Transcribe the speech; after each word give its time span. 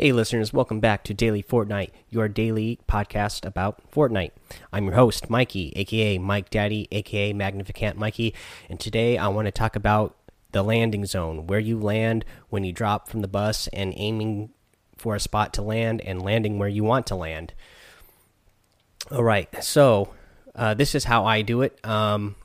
Hey, 0.00 0.12
listeners, 0.12 0.52
welcome 0.52 0.78
back 0.78 1.02
to 1.02 1.12
Daily 1.12 1.42
Fortnite, 1.42 1.90
your 2.08 2.28
daily 2.28 2.78
podcast 2.86 3.44
about 3.44 3.82
Fortnite. 3.90 4.30
I'm 4.72 4.84
your 4.84 4.94
host, 4.94 5.28
Mikey, 5.28 5.72
aka 5.74 6.18
Mike 6.18 6.50
Daddy, 6.50 6.86
aka 6.92 7.32
Magnificant 7.32 7.98
Mikey, 7.98 8.32
and 8.68 8.78
today 8.78 9.18
I 9.18 9.26
want 9.26 9.46
to 9.46 9.50
talk 9.50 9.74
about 9.74 10.16
the 10.52 10.62
landing 10.62 11.04
zone, 11.04 11.48
where 11.48 11.58
you 11.58 11.76
land 11.80 12.24
when 12.48 12.62
you 12.62 12.72
drop 12.72 13.08
from 13.08 13.22
the 13.22 13.26
bus 13.26 13.66
and 13.72 13.92
aiming 13.96 14.50
for 14.96 15.16
a 15.16 15.20
spot 15.20 15.52
to 15.54 15.62
land 15.62 16.00
and 16.02 16.22
landing 16.22 16.60
where 16.60 16.68
you 16.68 16.84
want 16.84 17.04
to 17.08 17.16
land. 17.16 17.52
All 19.10 19.24
right, 19.24 19.48
so 19.64 20.14
uh, 20.54 20.74
this 20.74 20.94
is 20.94 21.06
how 21.06 21.26
I 21.26 21.42
do 21.42 21.62
it. 21.62 21.76
Um, 21.84 22.36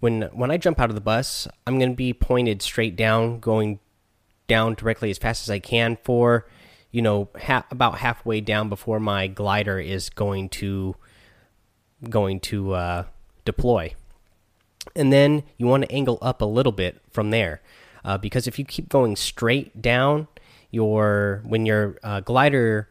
when 0.00 0.22
when 0.32 0.50
I 0.50 0.56
jump 0.56 0.80
out 0.80 0.90
of 0.90 0.96
the 0.96 1.00
bus, 1.00 1.46
I'm 1.68 1.78
going 1.78 1.92
to 1.92 1.96
be 1.96 2.12
pointed 2.12 2.62
straight 2.62 2.96
down, 2.96 3.38
going 3.38 3.78
down 4.48 4.74
directly 4.74 5.12
as 5.12 5.18
fast 5.18 5.44
as 5.44 5.50
I 5.50 5.60
can 5.60 5.98
for 6.02 6.48
you 6.94 7.02
know 7.02 7.28
ha 7.36 7.64
about 7.72 7.98
halfway 7.98 8.40
down 8.40 8.68
before 8.68 9.00
my 9.00 9.26
glider 9.26 9.80
is 9.80 10.08
going 10.10 10.48
to 10.48 10.94
going 12.08 12.38
to 12.38 12.72
uh, 12.72 13.04
deploy. 13.44 13.92
And 14.94 15.12
then 15.12 15.42
you 15.58 15.66
want 15.66 15.82
to 15.82 15.90
angle 15.90 16.18
up 16.22 16.40
a 16.40 16.44
little 16.44 16.70
bit 16.70 17.02
from 17.10 17.30
there 17.30 17.60
uh, 18.04 18.16
because 18.16 18.46
if 18.46 18.60
you 18.60 18.64
keep 18.64 18.88
going 18.88 19.16
straight 19.16 19.82
down 19.82 20.28
your 20.70 21.42
when 21.44 21.66
your 21.66 21.98
uh, 22.04 22.20
glider 22.20 22.88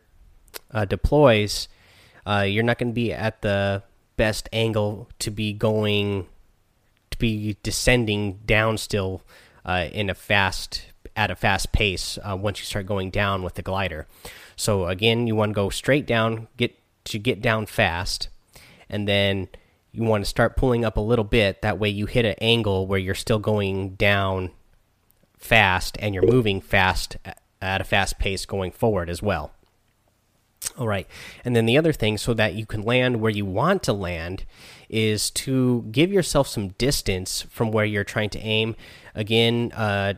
uh, 0.72 0.83
deploys 0.83 1.70
uh, 2.25 2.45
you're 2.45 2.63
not 2.63 2.77
going 2.77 2.89
to 2.89 2.94
be 2.94 3.13
at 3.13 3.41
the 3.41 3.83
best 4.17 4.49
angle 4.52 5.08
to 5.20 5.31
be 5.31 5.53
going 5.53 6.27
to 7.09 7.17
be 7.17 7.55
descending 7.63 8.39
down 8.45 8.77
still 8.77 9.22
uh, 9.66 9.88
in 9.91 10.09
a 10.09 10.16
fast 10.16 10.85
at 11.16 11.30
a 11.30 11.35
fast 11.35 11.72
pace 11.72 12.17
uh, 12.23 12.35
once 12.35 12.59
you 12.59 12.66
start 12.66 12.85
going 12.85 13.12
down 13.12 13.44
with 13.44 13.53
the 13.53 13.62
glider. 13.62 14.08
So 14.55 14.88
again, 14.88 15.27
you 15.27 15.36
want 15.36 15.52
to 15.52 15.53
go 15.53 15.70
straight 15.70 16.08
down, 16.08 16.48
get 16.58 16.75
to 17.06 17.19
get 17.19 17.42
down 17.42 17.66
fast, 17.66 18.30
and 18.89 19.08
then 19.08 19.47
you 19.91 20.03
want 20.03 20.23
to 20.23 20.30
start 20.30 20.58
pulling 20.58 20.84
up 20.84 20.97
a 20.97 21.02
little 21.02 21.25
bit. 21.25 21.61
That 21.61 21.78
way, 21.78 21.89
you 21.89 22.08
hit 22.08 22.25
an 22.25 22.36
angle 22.41 22.88
where 22.88 23.00
you're 23.00 23.14
still 23.14 23.39
going 23.39 23.95
down 23.95 24.52
fast 25.38 25.97
and 26.00 26.16
you're 26.16 26.25
moving 26.25 26.61
fast 26.61 27.17
at 27.61 27.81
a 27.81 27.84
fast 27.84 28.17
pace 28.17 28.45
going 28.45 28.72
forward 28.72 29.09
as 29.09 29.22
well. 29.22 29.53
All 30.77 30.88
right. 30.88 31.07
And 31.45 31.55
then 31.55 31.66
the 31.66 31.77
other 31.77 31.93
thing, 31.93 32.17
so 32.17 32.33
that 32.33 32.55
you 32.55 32.66
can 32.66 32.81
land 32.81 33.21
where 33.21 33.31
you 33.31 33.45
want 33.45 33.83
to 33.83 33.93
land, 33.93 34.45
is 34.89 35.29
to 35.31 35.85
give 35.91 36.11
yourself 36.11 36.47
some 36.47 36.69
distance 36.69 37.43
from 37.49 37.71
where 37.71 37.85
you're 37.85 38.03
trying 38.03 38.29
to 38.31 38.39
aim. 38.39 38.75
Again, 39.13 39.71
uh, 39.73 40.16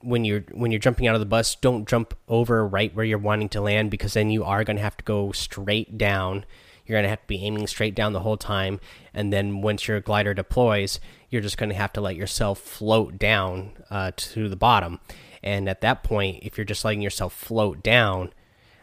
when 0.00 0.24
you're 0.24 0.44
when 0.52 0.70
you're 0.70 0.78
jumping 0.78 1.06
out 1.06 1.14
of 1.14 1.20
the 1.20 1.26
bus, 1.26 1.54
don't 1.56 1.88
jump 1.88 2.14
over 2.28 2.66
right 2.66 2.94
where 2.94 3.04
you're 3.04 3.18
wanting 3.18 3.48
to 3.50 3.60
land 3.60 3.90
because 3.90 4.14
then 4.14 4.30
you 4.30 4.44
are 4.44 4.64
going 4.64 4.76
to 4.76 4.82
have 4.82 4.96
to 4.96 5.04
go 5.04 5.32
straight 5.32 5.98
down. 5.98 6.44
You're 6.86 6.96
going 6.96 7.04
to 7.04 7.10
have 7.10 7.20
to 7.20 7.26
be 7.26 7.44
aiming 7.44 7.66
straight 7.66 7.94
down 7.94 8.14
the 8.14 8.20
whole 8.20 8.38
time, 8.38 8.80
and 9.12 9.30
then 9.30 9.60
once 9.60 9.88
your 9.88 10.00
glider 10.00 10.32
deploys, 10.32 11.00
you're 11.28 11.42
just 11.42 11.58
going 11.58 11.68
to 11.68 11.74
have 11.74 11.92
to 11.94 12.00
let 12.00 12.16
yourself 12.16 12.58
float 12.60 13.18
down 13.18 13.72
uh, 13.90 14.12
to 14.16 14.48
the 14.48 14.56
bottom. 14.56 14.98
And 15.42 15.68
at 15.68 15.82
that 15.82 16.02
point, 16.02 16.42
if 16.42 16.56
you're 16.56 16.64
just 16.64 16.86
letting 16.86 17.02
yourself 17.02 17.34
float 17.34 17.82
down, 17.82 18.32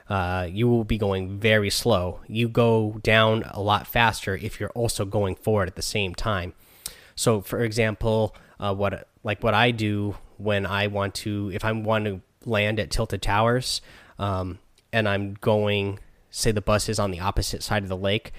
uh, 0.09 0.47
you 0.49 0.67
will 0.67 0.83
be 0.83 0.97
going 0.97 1.39
very 1.39 1.69
slow. 1.69 2.21
You 2.27 2.47
go 2.47 2.99
down 3.01 3.43
a 3.51 3.61
lot 3.61 3.87
faster 3.87 4.35
if 4.35 4.59
you're 4.59 4.69
also 4.71 5.05
going 5.05 5.35
forward 5.35 5.67
at 5.67 5.75
the 5.75 5.81
same 5.81 6.13
time. 6.13 6.53
So, 7.15 7.41
for 7.41 7.61
example, 7.61 8.35
uh, 8.59 8.73
what 8.73 9.07
like 9.23 9.43
what 9.43 9.53
I 9.53 9.71
do 9.71 10.17
when 10.37 10.65
I 10.65 10.87
want 10.87 11.15
to, 11.15 11.49
if 11.53 11.65
I 11.65 11.71
want 11.71 12.05
to 12.05 12.21
land 12.43 12.79
at 12.79 12.91
Tilted 12.91 13.21
Towers, 13.21 13.81
um, 14.19 14.59
and 14.93 15.09
I'm 15.09 15.33
going, 15.35 15.99
say 16.29 16.51
the 16.51 16.61
bus 16.61 16.87
is 16.89 16.99
on 16.99 17.11
the 17.11 17.19
opposite 17.19 17.63
side 17.63 17.83
of 17.83 17.89
the 17.89 17.97
lake, 17.97 18.31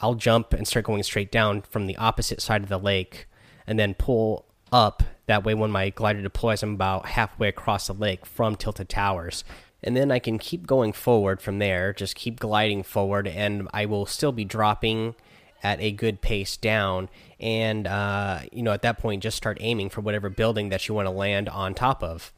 I'll 0.00 0.14
jump 0.14 0.52
and 0.52 0.68
start 0.68 0.84
going 0.84 1.02
straight 1.02 1.32
down 1.32 1.62
from 1.62 1.86
the 1.86 1.96
opposite 1.96 2.42
side 2.42 2.62
of 2.62 2.68
the 2.68 2.78
lake, 2.78 3.26
and 3.66 3.78
then 3.78 3.94
pull 3.94 4.44
up. 4.70 5.02
That 5.26 5.42
way, 5.42 5.54
when 5.54 5.70
my 5.70 5.90
glider 5.90 6.22
deploys, 6.22 6.62
I'm 6.62 6.74
about 6.74 7.06
halfway 7.06 7.48
across 7.48 7.86
the 7.86 7.94
lake 7.94 8.26
from 8.26 8.54
Tilted 8.54 8.88
Towers. 8.88 9.42
And 9.86 9.96
then 9.96 10.10
I 10.10 10.18
can 10.18 10.38
keep 10.38 10.66
going 10.66 10.92
forward 10.92 11.40
from 11.40 11.58
there, 11.58 11.92
just 11.92 12.16
keep 12.16 12.40
gliding 12.40 12.82
forward, 12.82 13.28
and 13.28 13.68
I 13.72 13.86
will 13.86 14.04
still 14.04 14.32
be 14.32 14.44
dropping 14.44 15.14
at 15.62 15.80
a 15.80 15.92
good 15.92 16.20
pace 16.20 16.56
down. 16.56 17.08
And 17.38 17.86
uh, 17.86 18.40
you 18.52 18.62
know 18.62 18.72
at 18.72 18.82
that 18.82 18.98
point 18.98 19.22
just 19.22 19.36
start 19.36 19.58
aiming 19.60 19.90
for 19.90 20.00
whatever 20.00 20.28
building 20.28 20.70
that 20.70 20.88
you 20.88 20.94
want 20.94 21.06
to 21.06 21.10
land 21.10 21.48
on 21.48 21.72
top 21.72 22.02
of. 22.02 22.32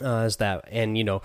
Uh, 0.00 0.24
is 0.26 0.36
that 0.36 0.68
and 0.70 0.96
you 0.96 1.02
know 1.02 1.22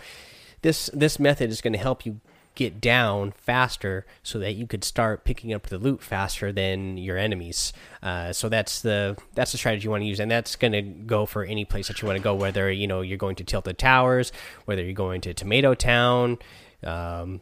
this 0.62 0.90
this 0.94 1.20
method 1.20 1.52
is 1.52 1.62
going 1.62 1.74
to 1.74 1.80
help 1.80 2.06
you 2.06 2.20
get 2.56 2.82
down 2.82 3.32
faster 3.32 4.06
so 4.24 4.40
that 4.40 4.54
you 4.54 4.66
could 4.66 4.84
start 4.84 5.24
picking 5.24 5.54
up 5.54 5.68
the 5.68 5.78
loot 5.78 6.02
faster 6.02 6.52
than 6.52 6.98
your 6.98 7.18
enemies 7.18 7.74
uh, 8.02 8.32
so 8.34 8.50
that's 8.50 8.82
the 8.82 9.18
that's 9.34 9.52
the 9.52 9.58
strategy 9.58 9.84
you 9.84 9.90
want 9.90 10.02
to 10.02 10.08
use 10.08 10.20
and 10.20 10.32
that's 10.32 10.56
going 10.56 10.74
to 10.74 10.82
go 10.82 11.26
for 11.26 11.44
any 11.44 11.66
place 11.66 11.88
that 11.88 12.02
you 12.02 12.08
want 12.08 12.18
to 12.18 12.24
go 12.24 12.34
whether 12.34 12.72
you 12.72 12.88
know 12.88 13.02
you're 13.02 13.18
going 13.18 13.36
to 13.36 13.44
tilted 13.44 13.78
towers 13.78 14.32
whether 14.66 14.84
you're 14.84 14.94
going 14.94 15.22
to 15.22 15.34
tomato 15.34 15.74
town 15.74 16.38
um, 16.84 17.42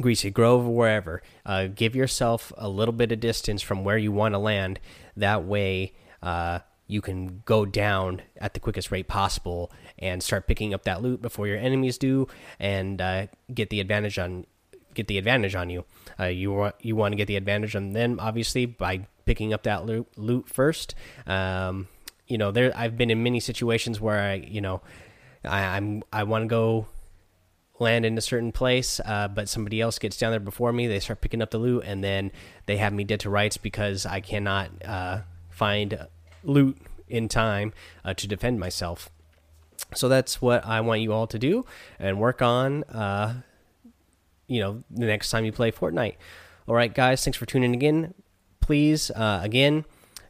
Greasy 0.00 0.30
Grove, 0.30 0.66
wherever. 0.66 1.22
Uh, 1.44 1.66
give 1.66 1.94
yourself 1.94 2.52
a 2.56 2.68
little 2.68 2.92
bit 2.92 3.12
of 3.12 3.20
distance 3.20 3.60
from 3.60 3.84
where 3.84 3.98
you 3.98 4.10
want 4.12 4.34
to 4.34 4.38
land. 4.38 4.80
That 5.16 5.44
way, 5.44 5.92
uh, 6.22 6.60
you 6.92 7.00
can 7.00 7.42
go 7.46 7.64
down 7.64 8.22
at 8.36 8.54
the 8.54 8.60
quickest 8.60 8.90
rate 8.90 9.08
possible 9.08 9.72
and 9.98 10.22
start 10.22 10.46
picking 10.46 10.74
up 10.74 10.84
that 10.84 11.02
loot 11.02 11.22
before 11.22 11.46
your 11.46 11.56
enemies 11.56 11.96
do, 11.96 12.28
and 12.60 13.00
uh, 13.00 13.26
get 13.52 13.70
the 13.70 13.80
advantage 13.80 14.18
on 14.18 14.46
get 14.94 15.08
the 15.08 15.16
advantage 15.16 15.54
on 15.54 15.70
you. 15.70 15.84
Uh, 16.20 16.24
you 16.24 16.52
want 16.52 16.74
you 16.80 16.94
want 16.94 17.12
to 17.12 17.16
get 17.16 17.26
the 17.26 17.36
advantage 17.36 17.74
on 17.74 17.92
them, 17.92 18.18
obviously, 18.20 18.66
by 18.66 19.06
picking 19.24 19.52
up 19.52 19.62
that 19.62 19.86
loot, 19.86 20.06
loot 20.16 20.48
first. 20.48 20.94
Um, 21.26 21.88
you 22.26 22.38
know, 22.38 22.50
there 22.50 22.72
I've 22.76 22.96
been 22.96 23.10
in 23.10 23.22
many 23.22 23.40
situations 23.40 24.00
where 24.00 24.20
I, 24.20 24.34
you 24.34 24.60
know, 24.60 24.82
I, 25.44 25.76
I'm 25.76 26.02
I 26.12 26.24
want 26.24 26.42
to 26.42 26.48
go 26.48 26.86
land 27.78 28.04
in 28.04 28.16
a 28.16 28.20
certain 28.20 28.52
place, 28.52 29.00
uh, 29.04 29.28
but 29.28 29.48
somebody 29.48 29.80
else 29.80 29.98
gets 29.98 30.16
down 30.16 30.30
there 30.30 30.40
before 30.40 30.72
me. 30.72 30.86
They 30.86 31.00
start 31.00 31.20
picking 31.20 31.42
up 31.42 31.50
the 31.50 31.58
loot, 31.58 31.84
and 31.86 32.04
then 32.04 32.32
they 32.66 32.76
have 32.76 32.92
me 32.92 33.04
dead 33.04 33.20
to 33.20 33.30
rights 33.30 33.56
because 33.56 34.04
I 34.04 34.20
cannot 34.20 34.70
uh, 34.84 35.20
find 35.50 36.06
loot 36.44 36.78
in 37.08 37.28
time 37.28 37.72
uh, 38.04 38.14
to 38.14 38.26
defend 38.26 38.58
myself. 38.58 39.10
So 39.94 40.08
that's 40.08 40.40
what 40.40 40.64
I 40.64 40.80
want 40.80 41.00
you 41.02 41.12
all 41.12 41.26
to 41.26 41.38
do 41.38 41.66
and 41.98 42.18
work 42.18 42.40
on. 42.40 42.84
Uh, 42.84 43.42
you 44.46 44.60
know, 44.60 44.82
the 44.90 45.06
next 45.06 45.30
time 45.30 45.44
you 45.44 45.52
play 45.52 45.70
Fortnite. 45.70 46.16
All 46.66 46.74
right, 46.74 46.92
guys, 46.92 47.24
thanks 47.24 47.36
for 47.36 47.46
tuning 47.46 47.80
in. 47.82 48.14
Please, 48.60 49.10
uh, 49.10 49.40
again, 49.42 49.84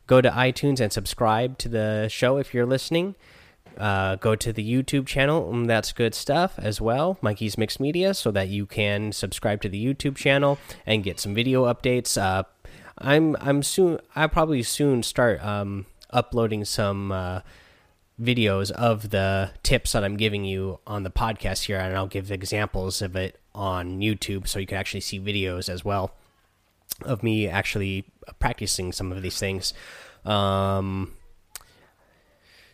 go 0.07 0.21
to 0.21 0.31
iTunes 0.31 0.81
and 0.81 0.93
subscribe 0.93 1.59
to 1.59 1.69
the 1.69 2.09
show 2.09 2.39
if 2.39 2.55
you're 2.55 2.67
listening. 2.67 3.15
Uh, 3.79 4.17
go 4.17 4.35
to 4.37 4.53
the 4.53 4.63
YouTube 4.63 5.07
channel. 5.07 5.49
Um, 5.51 5.67
that's 5.67 5.93
good 5.93 6.15
stuff 6.15 6.55
as 6.59 6.81
well, 6.81 7.19
Mikey's 7.23 7.57
Mixed 7.57 7.81
Media, 7.81 8.15
so 8.15 8.31
that 8.31 8.49
you 8.49 8.67
can 8.67 9.13
subscribe 9.13 9.63
to 9.63 9.69
the 9.69 9.83
YouTube 9.83 10.17
channel 10.17 10.59
and 10.87 11.03
get 11.03 11.19
some 11.19 11.35
video 11.35 11.65
updates. 11.73 12.21
Uh, 12.21 12.45
I'm 12.99 13.37
I'm 13.41 13.63
soon. 13.63 13.99
I 14.15 14.27
probably 14.27 14.63
soon 14.63 15.03
start 15.03 15.43
um, 15.43 15.87
uploading 16.13 16.65
some 16.65 17.13
uh, 17.13 17.41
videos 18.21 18.71
of 18.71 19.11
the 19.11 19.51
tips 19.63 19.93
that 19.93 20.05
I'm 20.05 20.17
giving 20.17 20.45
you 20.45 20.81
on 20.87 21.03
the 21.03 21.11
podcast 21.11 21.65
here, 21.65 21.79
and 21.79 21.97
I'll 21.97 22.07
give 22.07 22.31
examples 22.31 23.03
of 23.03 23.17
it 23.17 23.39
on 23.55 24.01
YouTube, 24.01 24.49
so 24.49 24.59
you 24.59 24.67
can 24.67 24.79
actually 24.79 25.01
see 25.01 25.21
videos 25.21 25.69
as 25.69 25.85
well 25.85 26.15
of 27.05 27.23
me 27.23 27.49
actually 27.49 28.05
practicing 28.39 28.93
some 28.93 29.13
of 29.13 29.23
these 29.23 29.39
things. 29.39 29.75
Um, 30.25 31.15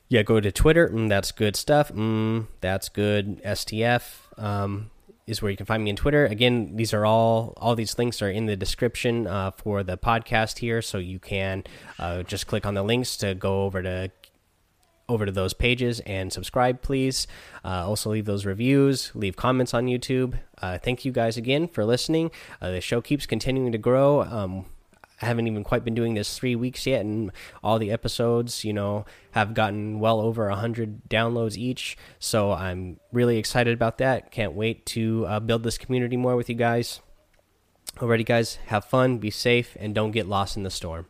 yeah, 0.09 0.23
go 0.23 0.41
to 0.41 0.51
Twitter. 0.51 0.89
Mm, 0.89 1.09
that's 1.09 1.33
good 1.33 1.57
stuff. 1.57 1.93
Mm, 1.93 2.47
that's 2.61 2.89
good. 2.89 3.43
STF 3.43 4.03
um, 4.37 4.91
is 5.29 5.43
where 5.43 5.51
you 5.51 5.57
can 5.57 5.67
find 5.67 5.85
me 5.85 5.91
on 5.91 5.97
Twitter. 5.97 6.25
Again, 6.27 6.75
these 6.77 6.95
are 6.95 7.05
all 7.05 7.53
all 7.59 7.77
these 7.77 7.99
links 7.99 8.23
are 8.23 8.31
in 8.31 8.47
the 8.47 8.57
description 8.57 9.27
uh, 9.27 9.51
for 9.53 9.83
the 9.83 9.99
podcast 9.99 10.59
here, 10.59 10.81
so 10.81 10.99
you 10.99 11.19
can 11.19 11.65
uh, 11.99 12.23
just 12.23 12.47
click 12.47 12.65
on 12.65 12.75
the 12.75 12.83
links 12.83 13.17
to 13.19 13.35
go 13.35 13.63
over 13.63 13.83
to 13.83 14.11
over 15.09 15.25
to 15.25 15.33
those 15.33 15.55
pages 15.55 16.01
and 16.01 16.33
subscribe, 16.33 16.83
please. 16.83 17.27
Uh, 17.65 17.87
also, 17.87 18.11
leave 18.11 18.25
those 18.25 18.45
reviews, 18.45 19.11
leave 19.15 19.37
comments 19.37 19.73
on 19.75 19.87
YouTube. 19.87 20.39
Uh, 20.61 20.79
thank 20.79 21.05
you 21.05 21.13
guys 21.13 21.37
again 21.37 21.69
for 21.69 21.85
listening. 21.85 22.31
Uh, 22.61 22.71
the 22.71 22.81
show 22.81 23.01
keeps 23.01 23.27
continuing 23.27 23.73
to 23.73 23.79
grow. 23.79 24.23
Um, 24.23 24.67
I 25.21 25.27
haven't 25.27 25.47
even 25.47 25.65
quite 25.65 25.85
been 25.85 25.95
doing 25.95 26.15
this 26.15 26.39
three 26.39 26.55
weeks 26.55 26.87
yet, 26.87 27.01
and 27.01 27.33
all 27.63 27.79
the 27.79 27.91
episodes, 27.91 28.65
you 28.65 28.73
know, 28.73 29.05
have 29.33 29.55
gotten 29.55 29.99
well 29.99 30.21
over 30.21 30.49
a 30.49 30.57
hundred 30.57 31.09
downloads 31.09 31.57
each. 31.57 31.97
So 32.19 32.53
I'm 32.53 33.01
really 33.13 33.37
excited 33.39 33.75
about 33.75 33.99
that. 33.99 34.31
Can't 34.31 34.53
wait 34.53 34.87
to 34.87 35.27
uh, 35.27 35.41
build 35.41 35.65
this 35.65 35.79
community 35.79 36.17
more 36.17 36.37
with 36.37 36.49
you 36.49 36.55
guys. 36.55 37.01
Alrighty, 37.97 38.25
guys, 38.25 38.57
have 38.67 38.85
fun, 38.85 39.19
be 39.19 39.31
safe, 39.31 39.77
and 39.81 39.95
don't 39.95 40.13
get 40.13 40.29
lost 40.29 40.57
in 40.57 40.63
the 40.63 40.71
storm. 40.71 41.07